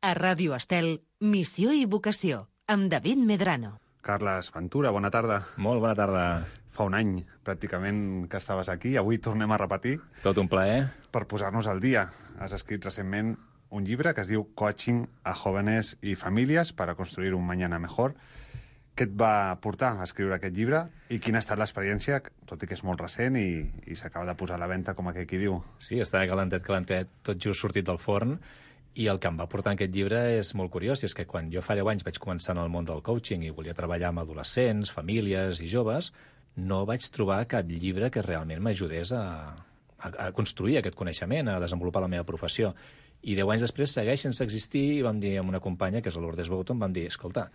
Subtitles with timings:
[0.00, 3.72] A Ràdio Estel, Missió i Vocació, amb David Medrano.
[4.06, 5.40] Carles Ventura, bona tarda.
[5.58, 6.22] Molt bona tarda.
[6.70, 8.94] Fa un any, pràcticament, que estaves aquí.
[8.96, 10.92] Avui tornem a repetir Tot un plaer.
[11.10, 12.12] per posar-nos al dia.
[12.38, 13.34] Has escrit recentment
[13.70, 18.14] un llibre que es diu Coaching a jóvenes i famílies para construir un mañana mejor.
[18.94, 22.66] Què et va portar a escriure aquest llibre i quina ha estat l'experiència, tot i
[22.66, 25.38] que és molt recent i, i s'acaba de posar a la venda, com aquell qui
[25.38, 25.58] diu?
[25.78, 28.38] Sí, està calentet, calentet, tot just sortit del forn.
[28.98, 31.52] I el que em va portar aquest llibre és molt curiós, i és que quan
[31.52, 34.24] jo fa 10 anys vaig començar en el món del coaching i volia treballar amb
[34.24, 36.10] adolescents, famílies i joves,
[36.58, 39.22] no vaig trobar cap llibre que realment m'ajudés a,
[39.54, 42.72] a, a construir aquest coneixement, a desenvolupar la meva professió.
[43.22, 46.18] I 10 anys després segueix sense existir i vam dir amb una companya, que és
[46.18, 47.46] la Lourdes Bouton, vam dir, escolta,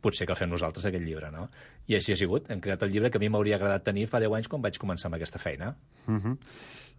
[0.00, 1.48] potser que el fem nosaltres aquest llibre, no?
[1.88, 2.48] I així ha sigut.
[2.52, 4.80] Hem creat el llibre que a mi m'hauria agradat tenir fa 10 anys quan vaig
[4.80, 5.74] començar amb aquesta feina.
[6.06, 6.36] Uh -huh.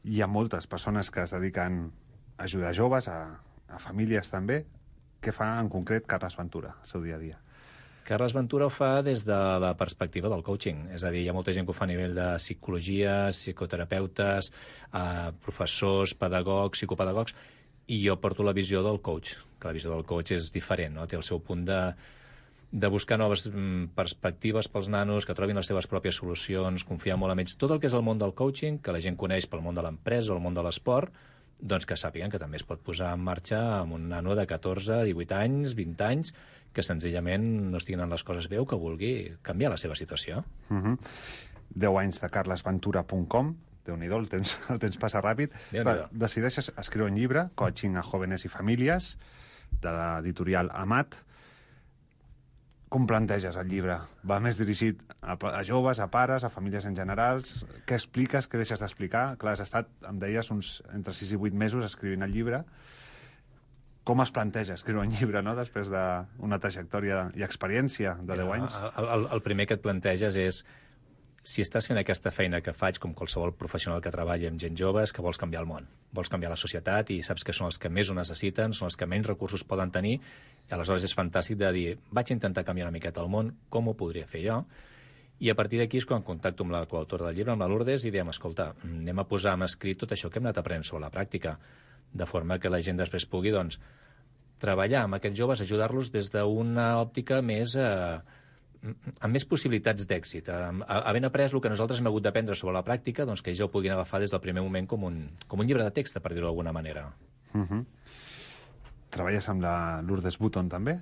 [0.05, 1.91] Hi ha moltes persones que es dediquen
[2.37, 4.63] a ajudar joves, a, a famílies també.
[5.21, 7.37] Què fa en concret Carles Ventura, el seu dia a dia?
[8.07, 10.85] Carles Ventura ho fa des de la perspectiva del coaching.
[10.95, 14.51] És a dir, hi ha molta gent que ho fa a nivell de psicologia, psicoterapeutes,
[14.95, 17.35] eh, professors, pedagogs, psicopedagogs,
[17.87, 21.07] i jo porto la visió del coach, que la visió del coach és diferent, no?
[21.07, 21.81] té el seu punt de,
[22.71, 27.35] de buscar noves mm, perspectives pels nanos, que trobin les seves pròpies solucions, confiar molt
[27.35, 27.55] en ells.
[27.59, 29.83] Tot el que és el món del coaching, que la gent coneix pel món de
[29.83, 31.11] l'empresa o el món de l'esport,
[31.59, 35.03] doncs que sàpiguen que també es pot posar en marxa amb un nano de 14,
[35.09, 36.33] 18 anys, 20 anys,
[36.73, 40.43] que senzillament no estiguin en les coses bé o que vulgui canviar la seva situació.
[40.69, 40.97] Uh -huh.
[41.75, 43.55] 10 anys de carlesventura.com
[43.87, 45.53] déu nhi el temps, el temps passa ràpid.
[45.71, 49.17] Però decideixes escriure un llibre, Coaching a jóvenes i famílies,
[49.81, 51.23] de l'editorial Amat.
[52.93, 53.97] Com planteges el llibre?
[54.27, 57.65] Va més dirigit a, a joves, a pares, a famílies en generals?
[57.87, 59.33] Què expliques, què deixes d'explicar?
[59.41, 62.61] Clar, has estat, em deies, uns entre 6 i 8 mesos escrivint el llibre.
[64.07, 68.77] Com es planteja escriure un llibre, no?, després d'una trajectòria i experiència de 10 anys?
[68.93, 70.63] El, el, el primer que et planteges és
[71.47, 75.03] si estàs fent aquesta feina que faig com qualsevol professional que treballi amb gent jove
[75.05, 77.79] és que vols canviar el món, vols canviar la societat i saps que són els
[77.79, 81.59] que més ho necessiten, són els que menys recursos poden tenir i aleshores és fantàstic
[81.61, 84.57] de dir vaig intentar canviar una miqueta el món, com ho podria fer jo?
[85.39, 88.03] I a partir d'aquí és quan contacto amb la coautora del llibre, amb la Lourdes,
[88.03, 91.05] i diem, escolta, anem a posar en escrit tot això que hem anat aprenent sobre
[91.05, 91.53] la pràctica,
[92.11, 93.77] de forma que la gent després pugui, doncs,
[94.59, 97.77] treballar amb aquests joves, ajudar-los des d'una òptica més...
[97.77, 98.35] Eh,
[99.19, 100.49] amb més possibilitats d'èxit.
[100.49, 103.67] Havent après el que nosaltres hem hagut d'aprendre sobre la pràctica, doncs que ells ja
[103.67, 106.33] ho puguin agafar des del primer moment com un, com un llibre de text, per
[106.33, 107.09] dir-ho d'alguna manera.
[107.53, 107.85] Uh -huh.
[109.09, 110.99] Treballes amb la Lourdes Button, també?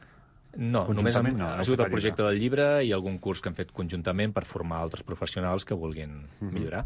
[0.56, 3.72] No, només amb, no, fet el projecte del llibre i algun curs que hem fet
[3.76, 6.86] conjuntament per formar altres professionals que vulguin millorar.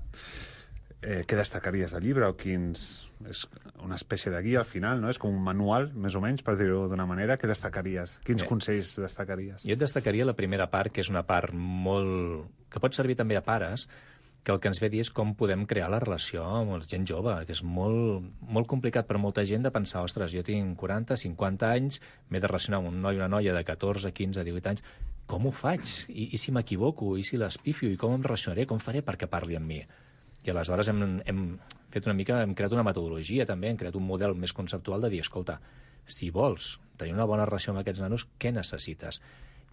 [1.02, 3.06] Eh, què destacaries del llibre o quins...
[3.30, 3.42] És
[3.84, 5.10] una espècie de guia al final, no?
[5.12, 7.36] És com un manual, més o menys, per dir-ho d'una manera.
[7.40, 8.18] Què destacaries?
[8.28, 8.48] Quins Bé.
[8.48, 9.66] consells destacaries?
[9.68, 12.48] Jo et destacaria la primera part, que és una part molt...
[12.72, 13.88] que pot servir també a pares,
[14.44, 16.88] que el que ens ve a dir és com podem crear la relació amb la
[16.88, 20.78] gent jove, que és molt, molt complicat per molta gent de pensar, ostres, jo tinc
[20.80, 22.00] 40, 50 anys,
[22.30, 24.86] m'he de relacionar amb un noi o una noia de 14, 15, 18 anys,
[25.30, 25.86] com ho faig?
[26.10, 27.14] I, i si m'equivoco?
[27.20, 27.92] I si l'espifio?
[27.92, 28.66] I com em relacionaré?
[28.70, 29.84] Com faré perquè parli amb mi?
[30.54, 31.44] Aleshores hem, hem
[31.94, 35.12] fet una mica, hem creat una metodologia també, hem creat un model més conceptual de
[35.14, 35.60] dir, escolta,
[36.10, 39.22] si vols tenir una bona relació amb aquests nanos, què necessites?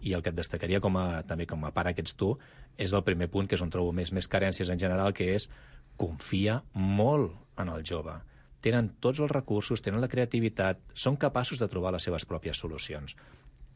[0.05, 2.35] I el que et destacaria com a, també com a pare que ets tu
[2.77, 5.49] és el primer punt, que és on trobo més, més carències en general, que és
[5.97, 8.13] confia molt en el jove.
[8.61, 13.15] Tenen tots els recursos, tenen la creativitat, són capaços de trobar les seves pròpies solucions.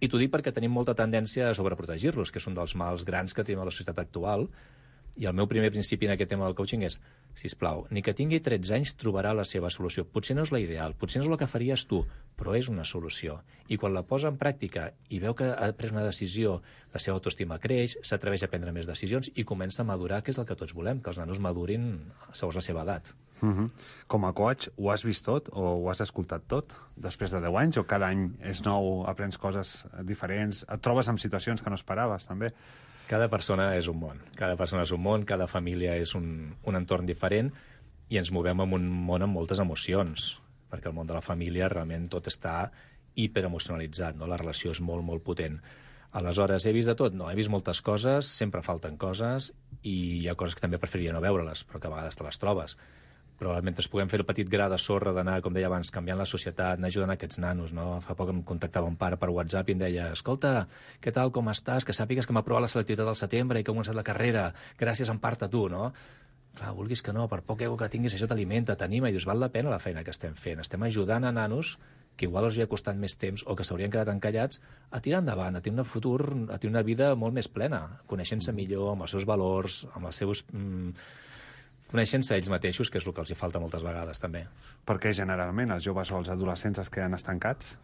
[0.01, 3.33] I t'ho dic perquè tenim molta tendència a sobreprotegir-los, que és un dels mals grans
[3.37, 4.47] que tenim a la societat actual,
[5.21, 6.97] i el meu primer principi en aquest tema del coaching és,
[7.37, 10.03] si plau, ni que tingui 13 anys trobarà la seva solució.
[10.03, 12.01] Potser no és la ideal, potser no és el que faries tu,
[12.39, 13.37] però és una solució.
[13.69, 16.57] I quan la posa en pràctica i veu que ha pres una decisió,
[16.91, 20.41] la seva autoestima creix, s'atreveix a prendre més decisions i comença a madurar, que és
[20.41, 21.91] el que tots volem, que els nanos madurin
[22.31, 23.13] segons la seva edat.
[23.41, 23.69] Uh -huh.
[24.07, 27.55] Com a coach, ho has vist tot o ho has escoltat tot després de 10
[27.57, 27.77] anys?
[27.77, 32.25] O cada any és nou, aprens coses diferents, et trobes en situacions que no esperaves,
[32.25, 32.53] també?
[33.11, 34.21] Cada persona és un món.
[34.39, 37.49] Cada persona és un món, cada família és un, un entorn diferent
[38.07, 40.37] i ens movem en un món amb moltes emocions,
[40.71, 42.69] perquè el món de la família realment tot està
[43.19, 44.29] hiperemocionalitzat, no?
[44.31, 45.59] la relació és molt, molt potent.
[46.15, 47.15] Aleshores, he vist de tot?
[47.15, 49.51] No, he vist moltes coses, sempre falten coses,
[49.83, 52.39] i hi ha coses que també preferiria no veure-les, però que a vegades te les
[52.39, 52.77] trobes.
[53.41, 56.27] Però mentre puguem fer el petit gra de sorra d'anar, com deia abans, canviant la
[56.29, 57.95] societat, anar ajudant aquests nanos, no?
[58.05, 60.51] Fa poc em contactava un pare per WhatsApp i em deia escolta,
[61.01, 61.87] què tal, com estàs?
[61.87, 64.51] Que sàpigues que m'ha aprovat la selectivitat del setembre i que he començat la carrera.
[64.77, 65.89] Gràcies en part a tu, no?
[66.59, 69.41] Clar, vulguis que no, per poc ego que tinguis, això t'alimenta, t'anima, i dius, val
[69.41, 70.61] la pena la feina que estem fent.
[70.61, 71.79] Estem ajudant a nanos
[72.17, 74.61] que igual els hi ha costat més temps o que s'haurien quedat encallats,
[74.91, 76.19] a tirar endavant, a tenir un futur,
[76.53, 80.21] a tenir una vida molt més plena, coneixent-se millor, amb els seus valors, amb els
[80.21, 80.45] seus...
[80.53, 80.93] Mm,
[81.91, 84.45] coneixent-se ells mateixos, que és el que els hi falta moltes vegades, també.
[84.87, 87.75] Perquè generalment els joves o els adolescents es queden estancats?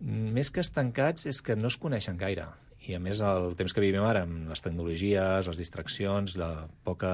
[0.00, 2.46] Més que estancats és que no es coneixen gaire.
[2.86, 7.12] I a més el temps que vivim ara amb les tecnologies, les distraccions, la poca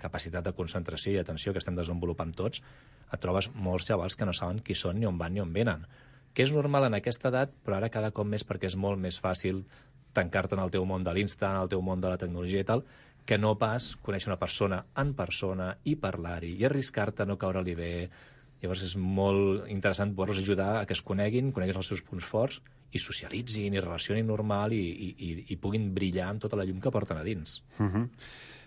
[0.00, 2.62] capacitat de concentració i atenció que estem desenvolupant tots,
[3.12, 5.84] et trobes molts xavals que no saben qui són, ni on van, ni on venen.
[6.34, 9.20] Que és normal en aquesta edat, però ara cada cop més perquè és molt més
[9.22, 9.62] fàcil
[10.14, 12.66] tancar-te en el teu món de l'instant, en el teu món de la tecnologia i
[12.66, 12.84] tal,
[13.24, 17.74] que no pas conèixer una persona en persona i parlar-hi i arriscar-te a no caure-li
[17.78, 17.92] bé.
[18.62, 22.60] Llavors és molt interessant poder-los ajudar a que es coneguin, coneguin els seus punts forts
[22.94, 26.80] i socialitzin i relacionin normal i, i, i, i puguin brillar amb tota la llum
[26.80, 27.62] que porten a dins.
[27.78, 28.08] Uh -huh.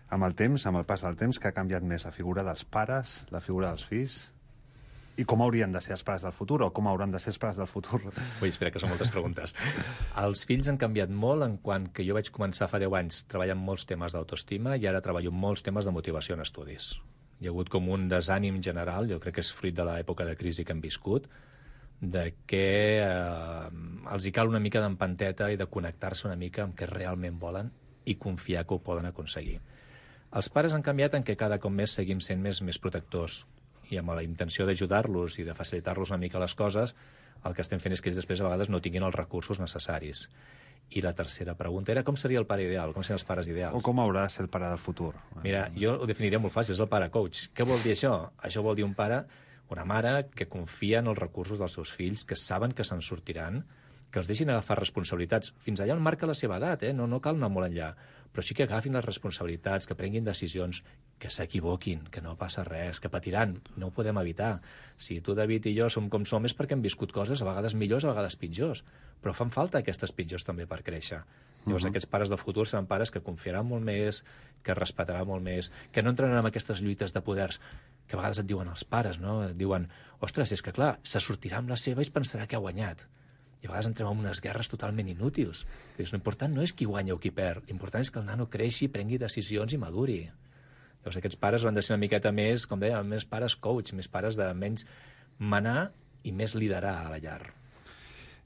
[0.09, 2.63] Amb el temps, amb el pas del temps, que ha canviat més la figura dels
[2.63, 4.31] pares, la figura dels fills?
[5.17, 7.39] I com haurien de ser els pares del futur o com hauran de ser els
[7.41, 7.99] pares del futur?
[8.05, 9.55] Ui, espera, que són moltes preguntes.
[10.21, 13.57] Els fills han canviat molt en quant que jo vaig començar fa 10 anys treballant
[13.57, 16.91] molts temes d'autoestima i ara treballo molts temes de motivació en estudis.
[17.41, 20.37] Hi ha hagut com un desànim general, jo crec que és fruit de l'època de
[20.37, 21.25] crisi que hem viscut,
[21.97, 22.63] de que
[23.01, 23.67] eh,
[24.13, 27.73] els hi cal una mica d'empanteta i de connectar-se una mica amb què realment volen
[28.05, 29.57] i confiar que ho poden aconseguir.
[30.37, 33.45] Els pares han canviat en què cada cop més seguim sent més, més protectors
[33.89, 36.95] i amb la intenció d'ajudar-los i de facilitar-los una mica les coses,
[37.45, 40.27] el que estem fent és que ells després a vegades no tinguin els recursos necessaris.
[40.89, 43.75] I la tercera pregunta era com seria el pare ideal, com serien els pares ideals?
[43.75, 45.11] O com haurà de ser el pare del futur?
[45.43, 47.49] Mira, jo ho definiria molt fàcil, és el pare coach.
[47.53, 48.13] Què vol dir això?
[48.39, 49.25] Això vol dir un pare
[49.69, 53.65] una mare que confia en els recursos dels seus fills, que saben que se'n sortiran,
[54.12, 55.54] que els deixin agafar responsabilitats.
[55.65, 56.94] Fins allà on marca la seva edat, eh?
[56.95, 57.92] no, no cal anar molt enllà.
[58.31, 60.83] Però sí que agafin les responsabilitats, que prenguin decisions,
[61.18, 64.59] que s'equivoquin, que no passa res, que patiran, no ho podem evitar.
[64.98, 67.75] Si tu, David, i jo som com som és perquè hem viscut coses a vegades
[67.75, 68.83] millors, a vegades pitjors.
[69.24, 71.24] Però fan falta aquestes pitjors també per créixer.
[71.65, 71.89] Llavors, uh -huh.
[71.89, 74.24] aquests pares del futur seran pares que confiaran molt més,
[74.63, 77.59] que respectaran molt més, que no entraran en aquestes lluites de poders
[78.07, 79.44] que a vegades et diuen els pares, no?
[79.50, 79.89] Et diuen,
[80.19, 83.07] ostres, és que clar, se sortirà amb la seva i es pensarà que ha guanyat.
[83.62, 85.65] I a vegades entrem en unes guerres totalment inútils.
[85.98, 88.89] Dius, l'important no és qui guanya o qui perd, l'important és que el nano creixi,
[88.94, 90.19] prengui decisions i maduri.
[91.01, 94.12] Llavors aquests pares han de ser una miqueta més, com deia, més pares coach, més
[94.12, 94.86] pares de menys
[95.38, 95.92] manar
[96.24, 97.42] i més liderar a la llar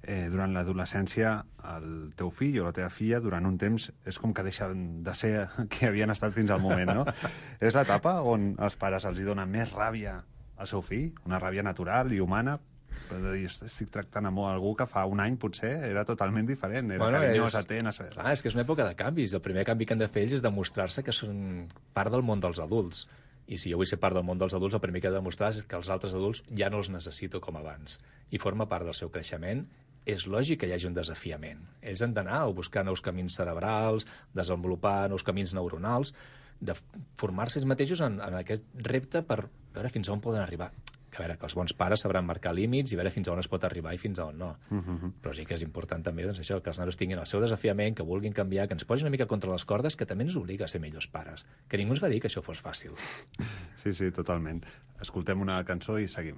[0.04, 1.36] eh, durant l'adolescència
[1.76, 5.16] el teu fill o la teva filla durant un temps és com que deixa de
[5.18, 5.34] ser
[5.72, 7.06] qui havien estat fins al moment, no?
[7.68, 10.20] és l'etapa on els pares els hi donen més ràbia
[10.62, 12.60] al seu fill, una ràbia natural i humana,
[13.08, 16.94] però de dir, estic tractant amb algú que fa un any potser era totalment diferent,
[16.94, 17.58] era bueno, carinyós, és...
[17.66, 17.90] atent...
[17.92, 18.08] A...
[18.16, 19.36] Clar, és que és una època de canvis.
[19.38, 21.68] El primer canvi que han de fer ells és demostrar-se que són
[21.98, 23.06] part del món dels adults.
[23.52, 25.20] I si jo vull ser part del món dels adults, el primer que he de
[25.20, 28.00] demostrar és que els altres adults ja no els necessito com abans.
[28.32, 29.66] I forma part del seu creixement
[30.08, 31.66] és lògic que hi hagi un desafiament.
[31.82, 34.08] Ells han d'anar a buscar nous camins cerebrals,
[34.38, 36.14] desenvolupar nous camins neuronals,
[36.62, 36.76] de
[37.18, 39.44] formar-se ells mateixos en, en aquest repte per
[39.76, 40.72] veure fins on poden arribar.
[41.12, 43.42] Que a veure, que els bons pares sabran marcar límits i veure fins a on
[43.42, 44.56] es pot arribar i fins a on no.
[44.70, 44.98] Uh mhm.
[44.98, 45.12] -huh.
[45.22, 47.96] Però sí que és important també doncs, això, que els nanos tinguin el seu desafiament,
[47.96, 50.66] que vulguin canviar, que ens posin una mica contra les cordes, que també ens obliga
[50.66, 51.46] a ser millors pares.
[51.68, 52.92] Que ningú ens va dir que això fos fàcil.
[53.76, 54.64] Sí, sí, totalment.
[55.02, 56.38] Escoltem una cançó i seguim.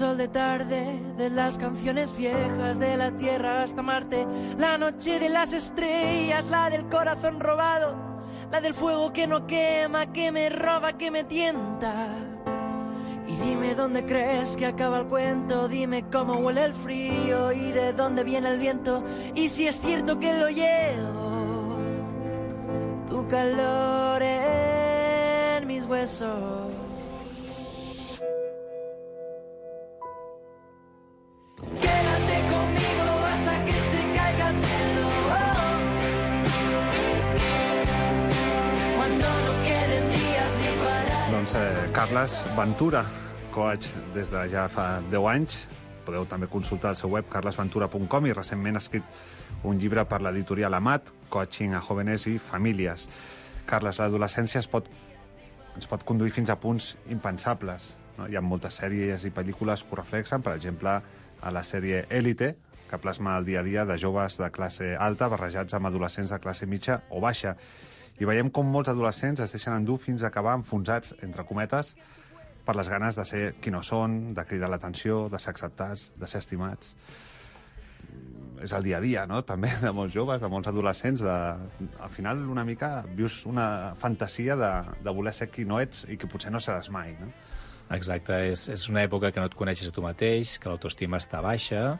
[0.00, 4.26] Sol de tarde, de las canciones viejas de la tierra hasta Marte,
[4.56, 7.96] la noche de las estrellas, la del corazón robado,
[8.50, 12.06] la del fuego que no quema, que me roba, que me tienta.
[13.28, 17.92] Y dime dónde crees que acaba el cuento, dime cómo huele el frío y de
[17.92, 19.04] dónde viene el viento,
[19.34, 21.76] y si es cierto que lo llevo,
[23.06, 26.79] tu calor en mis huesos.
[41.50, 43.00] Doncs eh, Carles Ventura,
[43.50, 45.56] coach des de ja fa 10 anys.
[46.06, 49.02] Podeu també consultar el seu web carlesventura.com i recentment ha escrit
[49.66, 53.08] un llibre per l'editorial Amat, Coaching a Jóvenes i Famílies.
[53.66, 54.86] Carles, l'adolescència es pot,
[55.74, 57.96] ens pot conduir fins a punts impensables.
[58.20, 58.30] No?
[58.30, 62.54] Hi ha moltes sèries i pel·lícules que ho reflexen, per exemple, a la sèrie Élite,
[62.86, 66.38] que plasma el dia a dia de joves de classe alta barrejats amb adolescents de
[66.38, 67.56] classe mitja o baixa
[68.20, 71.94] i veiem com molts adolescents es deixen endur fins a acabar enfonsats, entre cometes,
[72.66, 76.28] per les ganes de ser qui no són, de cridar l'atenció, de ser acceptats, de
[76.28, 76.94] ser estimats.
[78.60, 81.36] és el dia a dia, no?, també, de molts joves, de molts adolescents, de...
[81.98, 84.68] al final una mica vius una fantasia de,
[85.00, 87.30] de voler ser qui no ets i que potser no seràs mai, no?
[87.96, 91.40] Exacte, és, és una època que no et coneixes a tu mateix, que l'autoestima està
[91.40, 91.98] baixa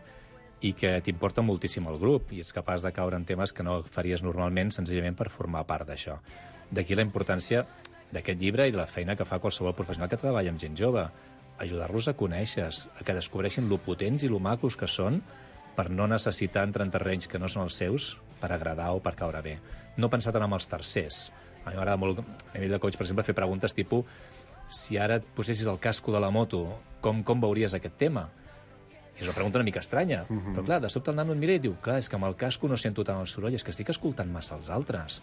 [0.61, 3.81] i que t'importa moltíssim el grup i ets capaç de caure en temes que no
[3.83, 6.19] faries normalment senzillament per formar part d'això.
[6.71, 7.65] D'aquí la importància
[8.13, 11.07] d'aquest llibre i de la feina que fa qualsevol professional que treballa amb gent jove.
[11.61, 15.21] Ajudar-los a conèixer, a que descobreixin lo potents i lo macos que són
[15.77, 19.15] per no necessitar entrar en terrenys que no són els seus per agradar o per
[19.17, 19.59] caure bé.
[19.97, 21.31] No pensar tant en els tercers.
[21.65, 24.05] A mi m'agrada molt, a nivell de coach, per exemple, fer preguntes tipus
[24.71, 26.63] si ara et posessis el casco de la moto,
[27.03, 28.29] com, com veuries aquest tema?
[29.21, 30.55] És una pregunta una mica estranya, uh -huh.
[30.55, 32.37] però clar, de sobte el nano et mira i diu clar, és que amb el
[32.37, 35.23] casco no sento tant el soroll, és que estic escoltant massa els altres.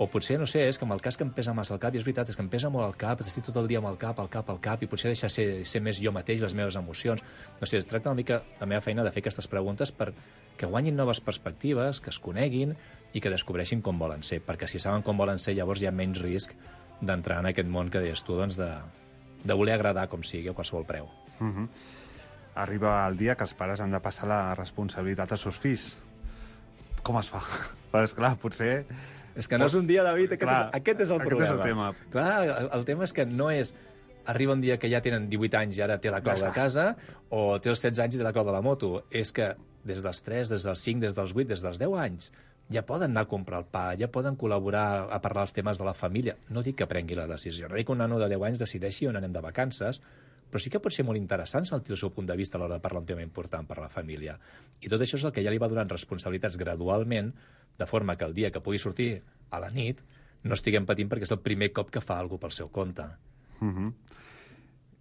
[0.00, 1.98] O potser, no sé, és que amb el casc em pesa massa el cap, i
[1.98, 3.96] és veritat, és que em pesa molt el cap, estic tot el dia amb el
[3.98, 6.76] cap, el cap, el cap, i potser deixar ser, ser més jo mateix, les meves
[6.76, 7.22] emocions.
[7.60, 10.12] No sé, es tracta una mica, la meva feina, de fer aquestes preguntes per
[10.56, 12.76] que guanyin noves perspectives, que es coneguin
[13.12, 15.92] i que descobreixin com volen ser, perquè si saben com volen ser, llavors hi ha
[15.92, 16.54] menys risc
[17.00, 18.70] d'entrar en aquest món que deies tu, doncs de,
[19.44, 21.10] de voler agradar com sigui a qualsevol preu.
[21.40, 21.68] Uh -huh.
[22.58, 25.92] Arriba el dia que els pares han de passar la responsabilitat als seus fills.
[27.06, 27.42] Com es fa?
[27.92, 28.72] Però, esclar, potser...
[29.38, 31.46] És que no és un dia, David, aquest, Clar, és, aquest és el aquest problema.
[31.46, 31.90] és el tema.
[32.10, 33.70] Clar, el, el tema és que no és
[34.28, 36.56] arriba un dia que ja tenen 18 anys i ara té la clau Ja de
[36.56, 36.88] casa,
[37.30, 39.04] o té els 16 anys i té la clau de la moto.
[39.14, 39.52] És que
[39.86, 42.32] des dels 3, des dels 5, des dels 8, des dels 10 anys,
[42.68, 45.86] ja poden anar a comprar el pa, ja poden col·laborar a parlar els temes de
[45.86, 46.36] la família.
[46.52, 49.08] No dic que prengui la decisió, no dic que un nano de 10 anys decideixi
[49.08, 50.02] on anem de vacances,
[50.48, 52.78] però sí que pot ser molt interessant sentir el seu punt de vista a l'hora
[52.78, 54.38] de parlar un tema important per a la família.
[54.80, 57.32] I tot això és el que ja li va donant responsabilitats gradualment,
[57.78, 60.02] de forma que el dia que pugui sortir a la nit
[60.42, 63.04] no estiguem patint perquè és el primer cop que fa alguna pel seu compte.
[63.60, 63.92] Uh -huh.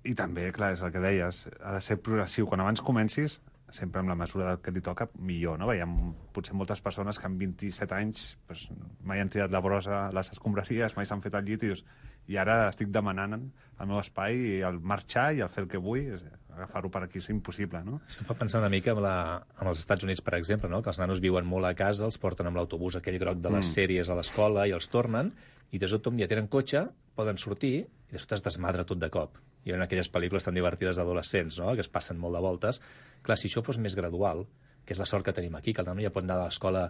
[0.03, 2.47] I també, clar, és el que deies, ha de ser progressiu.
[2.47, 5.67] Quan abans comencis, sempre amb la mesura del que li toca, millor, no?
[5.67, 8.69] Veiem potser moltes persones que amb 27 anys pues,
[9.03, 11.83] mai han tirat la brossa a les escombraries, mai s'han fet el llit i dius,
[12.27, 15.77] i ara estic demanant el meu espai i el marxar i el fer el que
[15.81, 16.09] vull,
[16.57, 17.99] agafar-ho per aquí és impossible, no?
[18.07, 20.81] Això em fa pensar una mica en, la, en els Estats Units, per exemple, no?
[20.81, 23.65] que els nanos viuen molt a casa, els porten amb l'autobús aquell groc de les
[23.67, 23.73] Mm.
[23.75, 25.29] sèries a l'escola i els tornen,
[25.71, 28.97] i de sobte un dia tenen cotxe, poden sortir, i de sobte es desmadra tot
[28.97, 29.37] de cop.
[29.65, 31.73] Hi ha aquelles pel·lícules tan divertides d'adolescents, no?
[31.75, 32.81] que es passen molt de voltes.
[33.21, 34.47] Clar, si això fos més gradual,
[34.85, 36.87] que és la sort que tenim aquí, que el nano ja pot anar a l'escola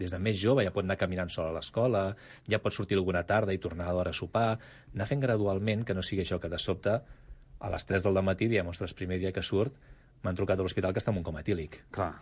[0.00, 2.04] des de més jove, ja pot anar caminant sol a l'escola,
[2.48, 4.58] ja pot sortir alguna tarda i tornar a l'hora a sopar,
[4.94, 6.96] anar fent gradualment, que no sigui això que de sobte
[7.60, 9.76] a les 3 del matí diem, ostres, primer dia que surt,
[10.24, 11.82] m'han trucat a l'hospital que està en un coma etílic.
[11.92, 12.14] Clar.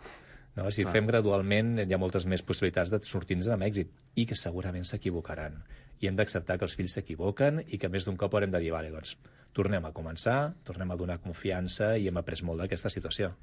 [0.57, 0.67] No?
[0.71, 0.93] Si Clar.
[0.97, 5.61] fem gradualment, hi ha moltes més possibilitats de sortir-nos amb èxit i que segurament s'equivocaran.
[5.99, 8.71] I hem d'acceptar que els fills s'equivoquen i que més d'un cop haurem de dir,
[8.75, 9.15] vale, doncs,
[9.55, 13.33] tornem a començar, tornem a donar confiança i hem après molt d'aquesta situació.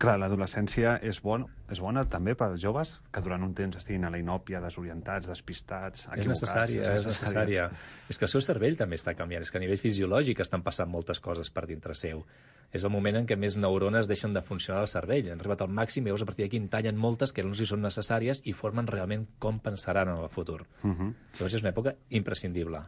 [0.00, 4.06] Clar, l'adolescència és, bon, és bona també per als joves que durant un temps estiguin
[4.08, 6.30] a la inòpia, desorientats, despistats, És equivocats.
[6.30, 7.66] necessària, és necessària.
[8.08, 10.88] És que el seu cervell també està canviant, és que a nivell fisiològic estan passant
[10.88, 12.24] moltes coses per dintre seu.
[12.72, 15.28] És el moment en què més neurones deixen de funcionar al cervell.
[15.34, 17.66] Han arribat al màxim i llavors a partir d'aquí en tallen moltes que no hi
[17.66, 20.62] són necessàries i formen realment com pensaran en el futur.
[20.82, 21.12] Uh -huh.
[21.34, 22.80] Llavors és una època imprescindible.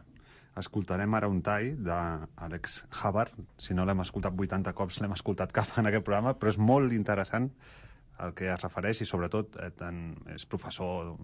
[0.59, 3.37] Escoltarem ara un tall d'Àlex Havard.
[3.57, 6.93] Si no l'hem escoltat 80 cops, l'hem escoltat cap en aquest programa, però és molt
[6.93, 7.49] interessant
[8.21, 11.15] el que es refereix i sobretot eh, tant és professor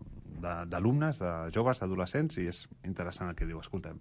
[0.42, 3.60] d'alumnes, de, de joves, d'adolescents i és interessant el que diu.
[3.62, 4.00] Escoltem.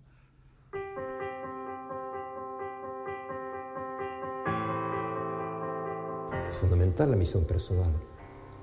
[6.49, 7.93] Es fundamental la misión personal.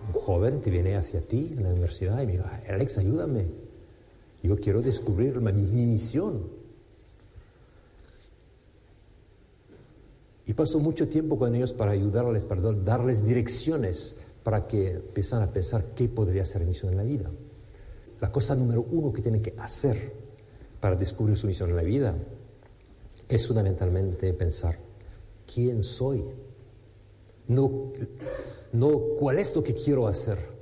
[0.07, 3.64] Un joven te viene hacia ti en la universidad y me dice, Alex, ayúdame.
[4.46, 6.44] Yo quiero descubrir mi, mi misión.
[10.48, 15.52] Y paso mucho tiempo con ellos para ayudarles, para darles direcciones para que empiezan a
[15.52, 17.32] pensar qué podría ser mi misión en la vida.
[18.20, 20.14] La cosa número uno que tienen que hacer
[20.80, 22.16] para descubrir su misión en la vida
[23.28, 24.78] es fundamentalmente pensar
[25.52, 26.24] quién soy,
[27.48, 27.92] no,
[28.72, 30.54] no cuál es lo que quiero hacer.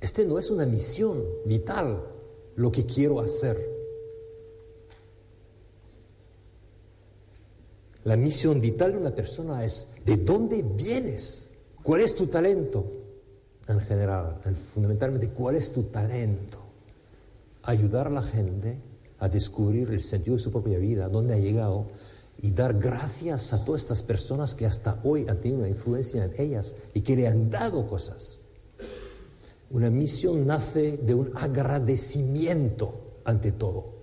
[0.00, 2.02] Este no es una misión vital,
[2.56, 3.68] lo que quiero hacer.
[8.04, 11.50] La misión vital de una persona es de dónde vienes,
[11.82, 12.84] cuál es tu talento
[13.68, 16.58] en general, en- fundamentalmente cuál es tu talento.
[17.62, 18.78] Ayudar a la gente
[19.18, 21.88] a descubrir el sentido de su propia vida, dónde ha llegado
[22.40, 26.32] y dar gracias a todas estas personas que hasta hoy han tenido una influencia en
[26.40, 28.39] ellas y que le han dado cosas.
[29.70, 33.94] Una misión nace de un agradecimiento ante todo,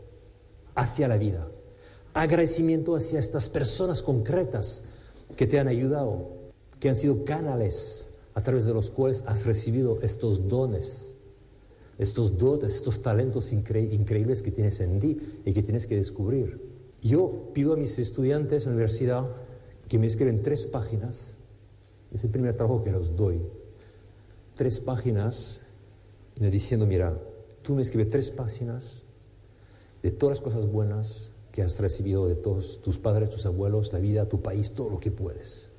[0.75, 1.50] hacia la vida.
[2.13, 4.86] Agradecimiento hacia estas personas concretas
[5.36, 6.29] que te han ayudado,
[6.79, 11.15] que han sido canales a través de los cuales has recibido estos dones,
[11.97, 16.62] estos dotes, estos talentos incre- increíbles que tienes en ti y que tienes que descubrir.
[17.01, 19.27] Yo pido a mis estudiantes en la universidad
[19.89, 21.36] que me escriben tres páginas,
[22.12, 23.41] es el primer trabajo que los doy,
[24.57, 25.61] tres páginas
[26.35, 27.17] diciendo, mira,
[27.61, 29.03] tú me escribes tres páginas
[30.03, 33.99] de todas las cosas buenas que has recibido de todos tus padres, tus abuelos, la
[33.99, 35.71] vida, tu país, todo lo que puedes.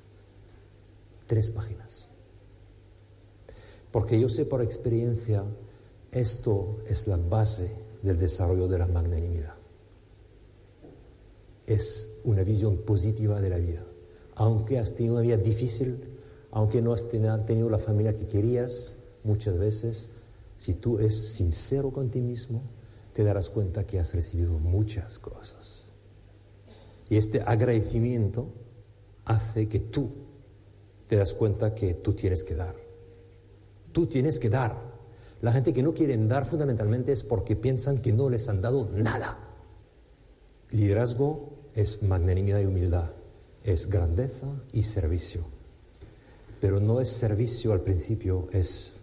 [1.27, 2.11] Tres páginas.
[3.91, 5.45] Porque yo sé por experiencia,
[6.13, 7.71] esto es la base
[8.03, 9.55] del desarrollo de la magnanimidad.
[11.67, 13.85] Es una visión positiva de la vida.
[14.35, 16.18] Aunque has tenido una vida difícil,
[16.51, 20.09] aunque no has teni- tenido la familia que querías, muchas veces,
[20.57, 22.63] si tú eres sincero con ti mismo,
[23.13, 25.93] te darás cuenta que has recibido muchas cosas.
[27.09, 28.49] Y este agradecimiento
[29.25, 30.11] hace que tú
[31.09, 32.77] te das cuenta que tú tienes que dar.
[33.93, 34.79] Tú tienes que dar.
[35.41, 38.91] La gente que no quieren dar fundamentalmente es porque piensan que no les han dado
[38.93, 39.39] nada.
[40.71, 43.11] Liderazgo es magnanimidad y humildad,
[43.65, 45.43] es grandeza y servicio.
[46.61, 49.01] Pero no es servicio al principio, es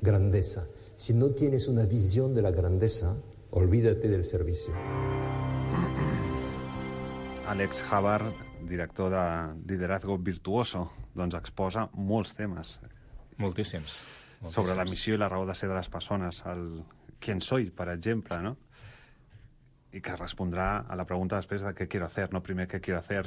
[0.00, 0.66] grandeza.
[0.96, 3.16] Si no tienes una visión de la grandeza,
[3.50, 4.74] olvídate del servicio.
[7.46, 8.32] Àlex Havard,
[8.66, 12.80] director de Liderazgo Virtuoso, doncs exposa molts temes
[13.38, 13.38] Moltíssims.
[13.38, 14.00] moltíssims.
[14.52, 16.82] sobre la missió i la raó de ser de les persones, el
[17.20, 18.56] quién soy, per exemple, no?
[19.92, 22.98] I que respondrà a la pregunta després de què quiero hacer, no primer què quiero
[22.98, 23.24] hacer.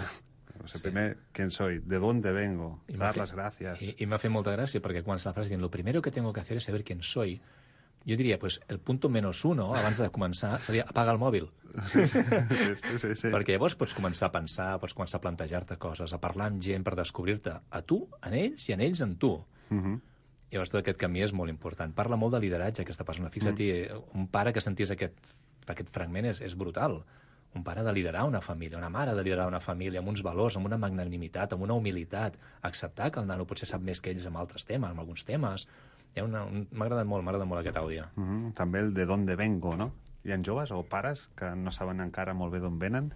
[0.63, 0.83] O sigui, Sí.
[0.83, 3.81] primer, quién soy, de dónde vengo, I m'ha dar fet- las gracias.
[3.81, 6.33] Y, y me hace mucha gracia porque cuando la frase dient lo primero que tengo
[6.33, 7.37] que hacer es saber quién soy,
[8.07, 11.49] jo diria, pues, el punto menos uno, abans de començar, seria apagar el mòbil.
[11.85, 13.27] Sí, sí, sí, sí, sí.
[13.35, 16.83] Perquè llavors pots començar a pensar, pots començar a plantejar-te coses, a parlar amb gent
[16.83, 19.33] per descobrir-te a tu, en ells, i en ells en tu.
[19.69, 19.99] Mhm.
[20.51, 21.93] Llavors tot aquest camí és molt important.
[21.93, 23.29] Parla molt de lideratge, aquesta persona.
[23.29, 23.67] Fixa't-hi,
[24.17, 25.13] un pare que sentís aquest,
[25.67, 27.03] aquest fragment és, és brutal.
[27.57, 30.57] Un pare de liderar una família, una mare de liderar una família amb uns valors,
[30.57, 34.27] amb una magnanimitat, amb una humilitat, acceptar que el nano potser sap més que ells
[34.29, 35.65] amb altres temes, amb alguns temes.
[36.13, 36.67] Hi ha una, un...
[36.71, 38.05] M'ha agradat molt, m'ha agradat molt aquest àudio.
[38.15, 38.53] Mhm.
[38.59, 39.91] També el de dónde vengo, no?
[40.25, 43.13] Hi ha joves o pares que no saben encara molt bé d'on venen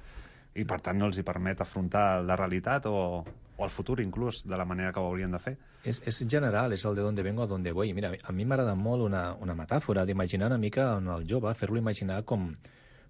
[0.56, 3.24] i per tant no els hi permet afrontar la realitat o,
[3.58, 5.56] o el futur inclús de la manera que ho haurien de fer.
[5.84, 7.94] És, és general, és el de dónde vengo a dónde voy.
[7.94, 11.82] Mira, a mi m'agrada molt una, una metàfora d'imaginar una mica en el jove, fer-lo
[11.82, 12.52] imaginar com,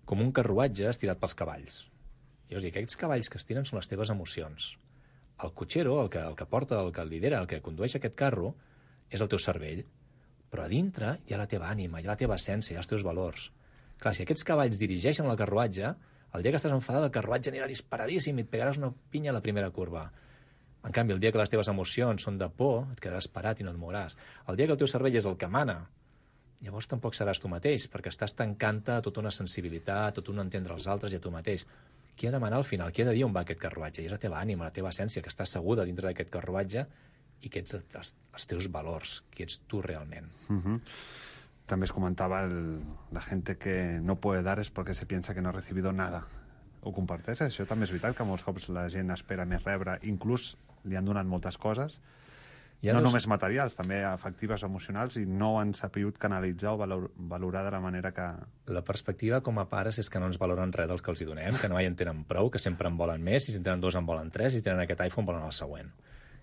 [0.06, 1.82] com un carruatge estirat pels cavalls.
[2.50, 4.74] I us dic, aquests cavalls que estiren són les teves emocions.
[5.44, 8.54] El cotxero, el que, el que porta, el que lidera, el que condueix aquest carro,
[9.10, 9.84] és el teu cervell.
[10.54, 12.84] Però a dintre hi ha la teva ànima, hi ha la teva essència, hi ha
[12.84, 13.48] els teus valors.
[14.02, 15.94] Clar, si aquests cavalls dirigeixen el carruatge,
[16.34, 19.38] el dia que estàs enfadat, el carruatge anirà disparadíssim i et pegaràs una pinya a
[19.38, 20.08] la primera curva.
[20.84, 23.66] En canvi, el dia que les teves emocions són de por, et quedaràs parat i
[23.66, 24.18] no et mouràs.
[24.50, 25.78] El dia que el teu cervell és el que mana,
[26.63, 30.39] llavors tampoc seràs tu mateix, perquè estàs tancant-te a tota una sensibilitat, a tot un
[30.43, 31.65] entendre els altres i a tu mateix.
[32.15, 32.93] Qui ha de manar al final?
[32.93, 34.04] Qui ha de dir on va aquest carruatge?
[34.04, 36.86] I és la teva ànima, la teva essència, que està asseguda dintre d'aquest carruatge
[37.43, 40.30] i que ets els, els teus valors, qui ets tu realment.
[40.47, 40.80] Mhm.
[41.67, 42.56] També es comentava el,
[43.15, 46.26] la gente que no puede dar es porque se piensa que no ha recibido nada.
[46.84, 47.41] Ho comparteix?
[47.41, 51.08] Això també és veritat, que molts cops la gent espera més rebre, inclús li han
[51.08, 51.99] donat moltes coses,
[52.91, 57.63] no dos- només materials, també afectives, emocionals, i no han sabut canalitzar o valor, valorar
[57.63, 58.26] de la manera que...
[58.67, 61.26] La perspectiva com a pares és que no ens valoren res del que els hi
[61.30, 63.63] donem, que no mai en tenen prou, que sempre en volen més, i si en
[63.63, 65.93] tenen dos en volen tres, i si tenen aquest iPhone volen el següent.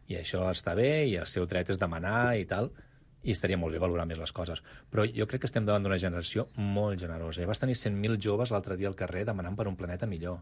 [0.09, 2.71] I això està bé, i el seu dret és demanar i tal,
[3.23, 4.63] i estaria molt bé valorar més les coses.
[4.91, 7.43] Però jo crec que estem davant d'una generació molt generosa.
[7.43, 10.41] I vas tenir 100.000 joves l'altre dia al carrer demanant per un planeta millor.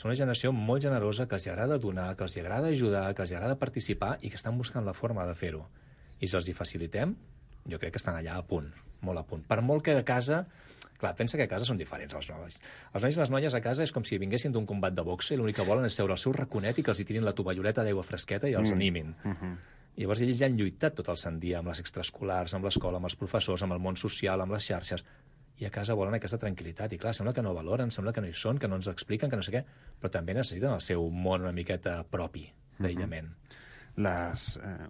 [0.00, 3.32] Són una generació molt generosa que els agrada donar, que els agrada ajudar, que els
[3.36, 5.66] agrada participar i que estan buscant la forma de fer-ho.
[6.24, 7.12] I si els hi facilitem,
[7.68, 8.70] jo crec que estan allà a punt,
[9.04, 9.44] molt a punt.
[9.50, 10.46] Per molt que a casa...
[11.00, 12.56] Clar, pensa que a casa són diferents els nois.
[12.92, 15.32] Els nois i les noies a casa és com si vinguessin d'un combat de boxe
[15.32, 17.32] i l'únic que volen és seure al seu raconet i que els hi tirin la
[17.36, 19.14] tovalloleta d'aigua fresqueta i els animin.
[19.24, 19.54] Uh -huh.
[19.96, 22.96] I llavors ells ja han lluitat tot el sant dia amb les extraescolars, amb l'escola,
[22.96, 25.04] amb els professors, amb el món social, amb les xarxes,
[25.60, 26.94] i a casa volen aquesta tranquil·litat.
[26.96, 29.30] I clar, sembla que no valoren, sembla que no hi són, que no ens expliquen,
[29.30, 29.64] que no sé què,
[30.00, 32.46] però també necessiten el seu món una miqueta propi
[32.80, 33.28] d'aïllament.
[34.00, 34.88] Les, eh,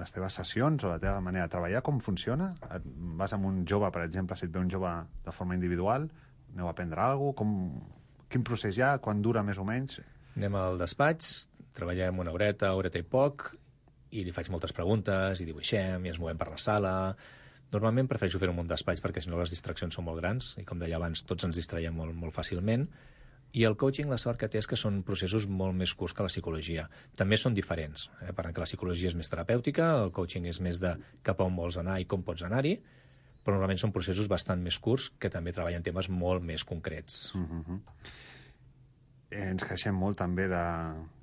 [0.00, 2.54] les teves sessions o la teva manera de treballar, com funciona?
[2.78, 2.86] Et
[3.20, 4.92] vas amb un jove, per exemple, si et ve un jove
[5.26, 6.08] de forma individual,
[6.54, 7.42] aneu a aprendre alguna cosa?
[7.42, 8.96] Com, quin procés hi ha?
[9.02, 10.00] Quan dura més o menys?
[10.36, 13.50] Anem al despatx, treballem una horeta, horeta i poc,
[14.16, 16.94] i li faig moltes preguntes, i dibuixem, i ens movem per la sala...
[17.72, 20.78] Normalment prefereixo en un despatx perquè si no les distraccions són molt grans i com
[20.78, 22.86] deia abans tots ens distraiem molt, molt fàcilment
[23.56, 26.24] I el coaching, la sort que té és que són processos molt més curts que
[26.24, 26.88] la psicologia.
[27.16, 28.32] També són diferents, eh?
[28.36, 30.92] per que la psicologia és més terapèutica, el coaching és més de
[31.24, 32.74] cap a on vols anar i com pots anar-hi,
[33.46, 37.32] però normalment són processos bastant més curts que també treballen temes molt més concrets.
[37.34, 37.80] Mm -hmm.
[39.30, 40.66] eh, ens queixem molt també de,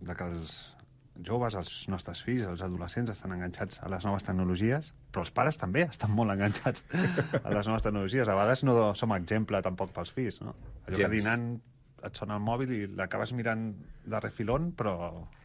[0.02, 0.74] de que els
[1.22, 5.60] joves, els nostres fills, els adolescents estan enganxats a les noves tecnologies, però els pares
[5.62, 6.88] també estan molt enganxats
[7.44, 8.28] a les noves tecnologies.
[8.28, 10.56] A vegades no som exemple tampoc pels fills, no?
[10.88, 11.06] Allò Gens.
[11.06, 11.48] que dinant
[12.04, 13.70] et sona el mòbil i l'acabes mirant
[14.04, 14.96] de refilón, però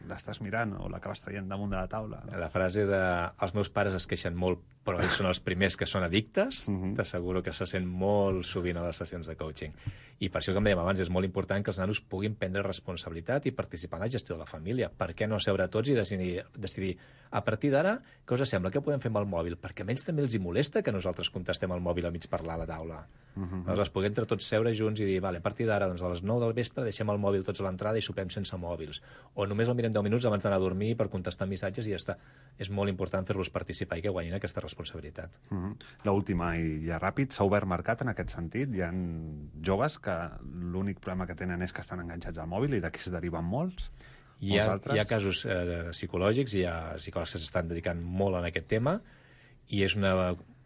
[0.09, 2.19] l'estàs mirant o l'acabes traient damunt de la taula.
[2.25, 2.39] No?
[2.41, 2.99] La frase de
[3.45, 6.73] els meus pares es queixen molt, però ells són els primers que són addictes, uh
[6.73, 6.93] -huh.
[6.97, 9.73] t'asseguro que se sent molt sovint a les sessions de coaching.
[10.19, 13.45] I per això, com dèiem abans, és molt important que els nanos puguin prendre responsabilitat
[13.45, 14.89] i participar en la gestió de la família.
[14.89, 16.97] Per què no seure tots i decidir, decidir
[17.31, 18.71] a partir d'ara, què us sembla?
[18.73, 19.55] Què podem fer amb el mòbil?
[19.61, 22.55] Perquè a ells també els hi molesta que nosaltres contestem al mòbil a mig parlar
[22.55, 22.99] a la taula.
[23.35, 23.63] Uh -huh.
[23.67, 26.23] Aleshores, podem entre tots seure junts i dir, vale, a partir d'ara, doncs a les
[26.23, 29.01] 9 del vespre deixem el mòbil tots a l'entrada i sopem sense mòbils.
[29.35, 31.97] O només el mirem 10 minuts abans d'anar a dormir per contestar missatges i ja
[31.97, 32.17] està.
[32.57, 35.39] És molt important fer-los participar i que guanyin aquesta responsabilitat.
[35.51, 35.75] Uh -huh.
[36.03, 38.73] L'última, i ja ràpid, s'ha obert mercat en aquest sentit.
[38.73, 38.91] Hi ha
[39.61, 43.11] joves que l'únic problema que tenen és que estan enganxats al mòbil i d'aquí se
[43.11, 43.91] deriven molts.
[44.39, 48.47] Hi ha, hi ha casos eh, psicològics, hi ha psicòlegs que s'estan dedicant molt en
[48.47, 48.99] aquest tema
[49.75, 50.13] i és una,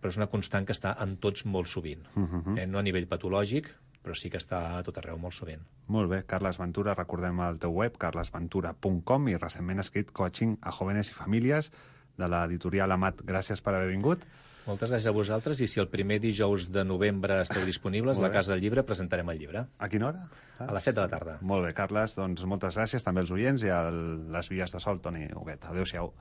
[0.01, 2.05] però és una constant que està en tots molt sovint.
[2.15, 2.59] Uh -huh.
[2.59, 3.71] eh, no a nivell patològic,
[4.03, 5.61] però sí que està a tot arreu molt sovint.
[5.87, 11.09] Molt bé, Carles Ventura, recordem el teu web, carlesventura.com, i recentment escrit Coaching a jóvenes
[11.09, 11.71] i famílies,
[12.17, 13.23] de l'editorial Amat.
[13.25, 14.25] Gràcies per haver vingut.
[14.63, 18.31] Moltes gràcies a vosaltres i si el primer dijous de novembre esteu disponibles, a la
[18.31, 19.65] Casa del Llibre presentarem el llibre.
[19.77, 20.23] A quina hora?
[20.63, 21.33] A les 7 de la tarda.
[21.43, 25.03] Molt bé, Carles, doncs moltes gràcies també als oients i a les vies de sol,
[25.03, 25.67] Toni Huguet.
[25.67, 26.13] Adéu-siau.